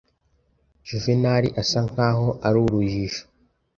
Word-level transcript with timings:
Juvenali 0.87 1.49
asa 1.61 1.79
nkaho 1.89 2.27
ari 2.47 2.57
urujijo. 2.65 3.23